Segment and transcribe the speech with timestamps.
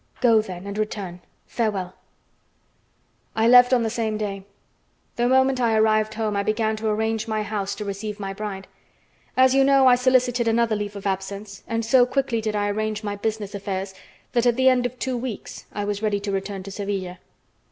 [0.19, 1.21] "Go, then, and return.
[1.45, 1.93] Farewell."
[3.35, 4.45] I left on the same day.
[5.15, 8.67] The moment I arrived home I began to arrange my house to receive my bride.
[9.37, 13.03] As you know I solicited another leave of absence, and so quickly did I arrange
[13.03, 13.93] my business affairs
[14.31, 17.19] that at the end of two weeks I was ready to return to Sevilla.